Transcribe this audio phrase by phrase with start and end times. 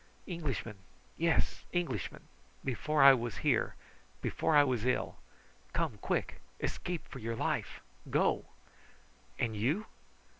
[0.25, 0.77] "Englishman!
[1.15, 2.27] yes Englishman!
[2.65, 3.75] Before I was here
[4.19, 5.17] before I was ill!
[5.73, 6.41] Come, quick!
[6.59, 7.81] escape for your life!
[8.09, 8.45] Go!"
[9.37, 9.85] "And you?"